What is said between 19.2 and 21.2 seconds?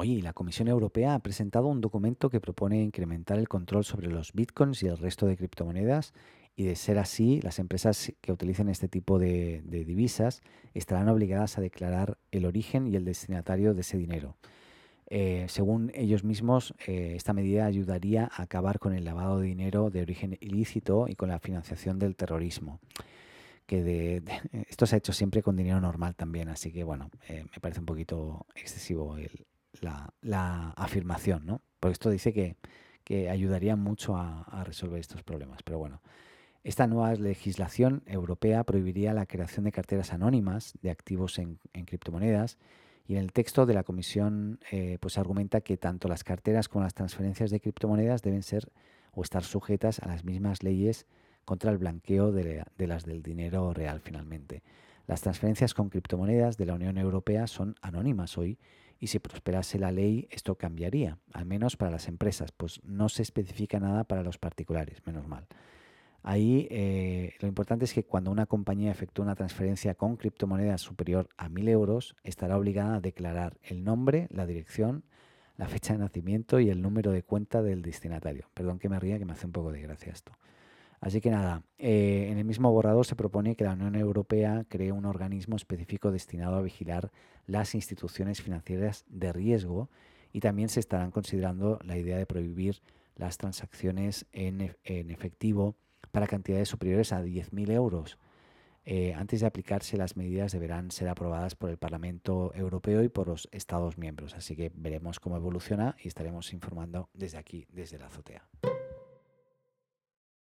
de dinero de origen ilícito y